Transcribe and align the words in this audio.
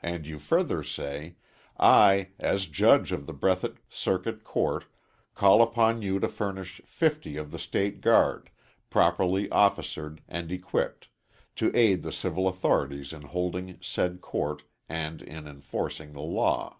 And 0.00 0.28
you 0.28 0.38
further 0.38 0.84
say: 0.84 1.34
"I, 1.76 2.28
as 2.38 2.68
judge 2.68 3.10
of 3.10 3.26
the 3.26 3.34
Breathitt 3.34 3.78
Circuit 3.90 4.44
Court, 4.44 4.84
call 5.34 5.60
upon 5.60 6.02
you 6.02 6.20
to 6.20 6.28
furnish 6.28 6.80
fifty 6.84 7.36
of 7.36 7.50
the 7.50 7.58
State 7.58 8.00
Guard, 8.00 8.50
properly 8.90 9.50
officered 9.50 10.22
and 10.28 10.52
equipped, 10.52 11.08
to 11.56 11.76
aid 11.76 12.04
the 12.04 12.12
civil 12.12 12.46
authorities 12.46 13.12
in 13.12 13.22
holding 13.22 13.76
said 13.80 14.20
court 14.20 14.62
and 14.88 15.20
in 15.20 15.48
enforcing 15.48 16.12
the 16.12 16.22
law." 16.22 16.78